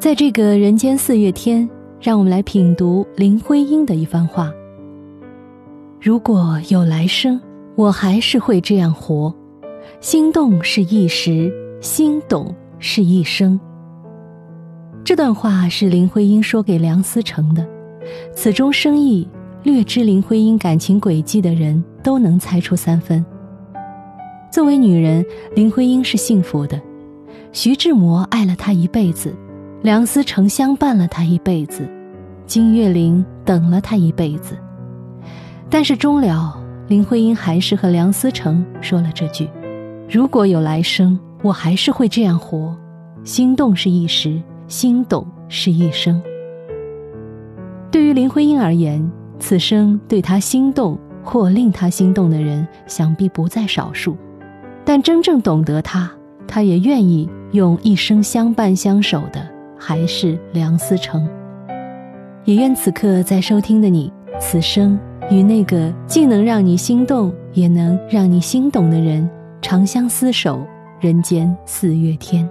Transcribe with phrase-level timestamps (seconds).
[0.00, 1.68] 在这个人间四月天，
[2.00, 4.50] 让我们来品读林徽因的一番话：
[6.00, 7.38] 如果有来生，
[7.76, 9.32] 我还是会这样活。
[10.00, 11.52] 心动是一时，
[11.82, 13.60] 心懂是一生。
[15.04, 17.68] 这段话是林徽因说给梁思成的，
[18.34, 19.28] 此中深意，
[19.64, 23.22] 略知林徽因感情轨迹的人都能猜出三分。
[24.50, 25.22] 作为女人，
[25.54, 26.80] 林徽因是幸福的，
[27.52, 29.36] 徐志摩爱了她一辈子。
[29.82, 31.88] 梁思成相伴了他一辈子，
[32.44, 34.54] 金岳霖等了他一辈子，
[35.70, 36.54] 但是终了，
[36.88, 39.48] 林徽因还是和梁思成说了这句
[40.06, 42.76] ：“如果有来生，我还是会这样活。
[43.24, 44.38] 心动是一时，
[44.68, 46.20] 心懂是一生。”
[47.90, 54.14] 对于林徽因而言，此生对她心动或令她心动的人，想必不在少数，
[54.84, 56.10] 但真正懂得她，
[56.46, 59.49] 她也愿意用一生相伴相守的。
[59.80, 61.26] 还是梁思成。
[62.44, 64.98] 也愿此刻在收听的你，此生
[65.30, 69.28] 与那个既能让你心动，也能让你心懂的人，
[69.62, 70.66] 长相厮守，
[71.00, 72.48] 人间四月天。